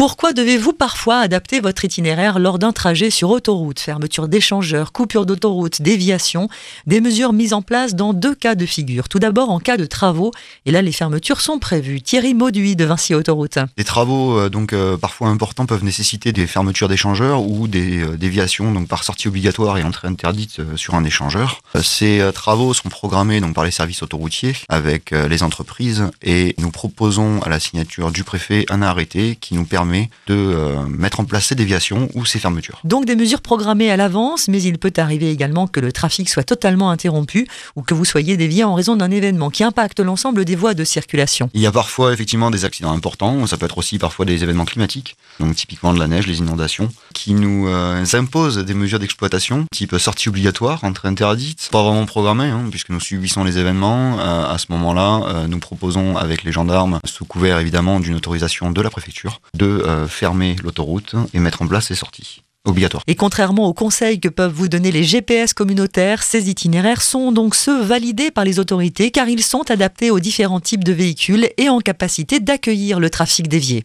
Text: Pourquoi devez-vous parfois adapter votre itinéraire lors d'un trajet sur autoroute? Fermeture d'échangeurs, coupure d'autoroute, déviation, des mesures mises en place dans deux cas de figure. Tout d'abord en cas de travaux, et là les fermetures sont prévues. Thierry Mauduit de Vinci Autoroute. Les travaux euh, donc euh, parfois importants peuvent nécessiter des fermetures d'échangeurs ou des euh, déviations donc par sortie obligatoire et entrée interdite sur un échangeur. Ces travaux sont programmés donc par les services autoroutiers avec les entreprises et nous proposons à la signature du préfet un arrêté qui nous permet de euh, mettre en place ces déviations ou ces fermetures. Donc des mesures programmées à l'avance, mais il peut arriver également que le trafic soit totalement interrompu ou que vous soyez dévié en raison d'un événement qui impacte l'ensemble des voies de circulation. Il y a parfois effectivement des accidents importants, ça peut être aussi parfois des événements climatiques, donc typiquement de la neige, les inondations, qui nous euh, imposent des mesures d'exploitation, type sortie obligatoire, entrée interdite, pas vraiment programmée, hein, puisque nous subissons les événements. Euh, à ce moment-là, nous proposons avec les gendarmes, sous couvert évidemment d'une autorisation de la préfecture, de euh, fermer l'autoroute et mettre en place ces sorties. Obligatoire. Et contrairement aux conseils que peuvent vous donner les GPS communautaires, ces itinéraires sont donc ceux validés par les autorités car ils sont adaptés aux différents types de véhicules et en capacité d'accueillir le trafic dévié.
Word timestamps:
Pourquoi 0.00 0.32
devez-vous 0.32 0.72
parfois 0.72 1.18
adapter 1.18 1.60
votre 1.60 1.84
itinéraire 1.84 2.38
lors 2.38 2.58
d'un 2.58 2.72
trajet 2.72 3.10
sur 3.10 3.28
autoroute? 3.28 3.80
Fermeture 3.80 4.28
d'échangeurs, 4.28 4.92
coupure 4.92 5.26
d'autoroute, 5.26 5.82
déviation, 5.82 6.48
des 6.86 7.02
mesures 7.02 7.34
mises 7.34 7.52
en 7.52 7.60
place 7.60 7.94
dans 7.94 8.14
deux 8.14 8.34
cas 8.34 8.54
de 8.54 8.64
figure. 8.64 9.10
Tout 9.10 9.18
d'abord 9.18 9.50
en 9.50 9.60
cas 9.60 9.76
de 9.76 9.84
travaux, 9.84 10.32
et 10.64 10.70
là 10.70 10.80
les 10.80 10.92
fermetures 10.92 11.42
sont 11.42 11.58
prévues. 11.58 12.00
Thierry 12.00 12.32
Mauduit 12.32 12.76
de 12.76 12.86
Vinci 12.86 13.14
Autoroute. 13.14 13.58
Les 13.76 13.84
travaux 13.84 14.38
euh, 14.38 14.48
donc 14.48 14.72
euh, 14.72 14.96
parfois 14.96 15.28
importants 15.28 15.66
peuvent 15.66 15.84
nécessiter 15.84 16.32
des 16.32 16.46
fermetures 16.46 16.88
d'échangeurs 16.88 17.42
ou 17.42 17.68
des 17.68 18.00
euh, 18.00 18.16
déviations 18.16 18.72
donc 18.72 18.88
par 18.88 19.04
sortie 19.04 19.28
obligatoire 19.28 19.76
et 19.76 19.82
entrée 19.82 20.08
interdite 20.08 20.62
sur 20.76 20.94
un 20.94 21.04
échangeur. 21.04 21.60
Ces 21.82 22.22
travaux 22.32 22.72
sont 22.72 22.88
programmés 22.88 23.42
donc 23.42 23.54
par 23.54 23.64
les 23.64 23.70
services 23.70 24.02
autoroutiers 24.02 24.56
avec 24.70 25.10
les 25.10 25.42
entreprises 25.42 26.08
et 26.22 26.54
nous 26.56 26.70
proposons 26.70 27.42
à 27.42 27.50
la 27.50 27.60
signature 27.60 28.10
du 28.12 28.24
préfet 28.24 28.64
un 28.70 28.80
arrêté 28.80 29.36
qui 29.38 29.54
nous 29.54 29.66
permet 29.66 29.89
de 30.26 30.34
euh, 30.34 30.84
mettre 30.86 31.20
en 31.20 31.24
place 31.24 31.46
ces 31.46 31.54
déviations 31.54 32.08
ou 32.14 32.24
ces 32.24 32.38
fermetures. 32.38 32.80
Donc 32.84 33.04
des 33.04 33.16
mesures 33.16 33.40
programmées 33.40 33.90
à 33.90 33.96
l'avance, 33.96 34.48
mais 34.48 34.62
il 34.62 34.78
peut 34.78 34.92
arriver 34.96 35.30
également 35.30 35.66
que 35.66 35.80
le 35.80 35.92
trafic 35.92 36.28
soit 36.28 36.44
totalement 36.44 36.90
interrompu 36.90 37.46
ou 37.76 37.82
que 37.82 37.94
vous 37.94 38.04
soyez 38.04 38.36
dévié 38.36 38.64
en 38.64 38.74
raison 38.74 38.96
d'un 38.96 39.10
événement 39.10 39.50
qui 39.50 39.64
impacte 39.64 40.00
l'ensemble 40.00 40.44
des 40.44 40.56
voies 40.56 40.74
de 40.74 40.84
circulation. 40.84 41.50
Il 41.54 41.60
y 41.60 41.66
a 41.66 41.72
parfois 41.72 42.12
effectivement 42.12 42.50
des 42.50 42.64
accidents 42.64 42.92
importants, 42.92 43.46
ça 43.46 43.56
peut 43.56 43.66
être 43.66 43.78
aussi 43.78 43.98
parfois 43.98 44.24
des 44.24 44.42
événements 44.42 44.64
climatiques, 44.64 45.16
donc 45.38 45.54
typiquement 45.56 45.92
de 45.92 45.98
la 45.98 46.06
neige, 46.06 46.26
les 46.26 46.38
inondations, 46.38 46.88
qui 47.14 47.34
nous 47.34 47.68
euh, 47.68 48.04
imposent 48.12 48.58
des 48.58 48.74
mesures 48.74 48.98
d'exploitation, 48.98 49.66
type 49.72 49.96
sortie 49.98 50.28
obligatoire, 50.28 50.84
entrée 50.84 51.08
interdite, 51.08 51.68
pas 51.72 51.82
vraiment 51.82 52.06
programmée, 52.06 52.48
hein, 52.48 52.66
puisque 52.70 52.90
nous 52.90 53.00
subissons 53.00 53.44
les 53.44 53.58
événements. 53.58 54.18
Euh, 54.20 54.52
à 54.52 54.58
ce 54.58 54.66
moment-là, 54.70 55.46
nous 55.48 55.58
proposons 55.58 56.16
avec 56.16 56.44
les 56.44 56.52
gendarmes, 56.52 57.00
sous 57.04 57.24
couvert 57.24 57.58
évidemment 57.58 58.00
d'une 58.00 58.14
autorisation 58.14 58.70
de 58.70 58.80
la 58.80 58.90
préfecture, 58.90 59.40
de 59.54 59.79
euh, 59.86 60.06
fermer 60.06 60.56
l'autoroute 60.62 61.14
et 61.34 61.38
mettre 61.38 61.62
en 61.62 61.66
place 61.66 61.86
ces 61.86 61.94
sorties. 61.94 62.42
Obligatoire. 62.66 63.02
Et 63.06 63.14
contrairement 63.14 63.68
aux 63.68 63.72
conseils 63.72 64.20
que 64.20 64.28
peuvent 64.28 64.52
vous 64.52 64.68
donner 64.68 64.92
les 64.92 65.02
GPS 65.02 65.54
communautaires, 65.54 66.22
ces 66.22 66.50
itinéraires 66.50 67.00
sont 67.00 67.32
donc 67.32 67.54
ceux 67.54 67.82
validés 67.82 68.30
par 68.30 68.44
les 68.44 68.58
autorités 68.58 69.10
car 69.10 69.28
ils 69.30 69.42
sont 69.42 69.70
adaptés 69.70 70.10
aux 70.10 70.20
différents 70.20 70.60
types 70.60 70.84
de 70.84 70.92
véhicules 70.92 71.48
et 71.56 71.70
en 71.70 71.80
capacité 71.80 72.38
d'accueillir 72.38 73.00
le 73.00 73.08
trafic 73.08 73.48
dévié. 73.48 73.84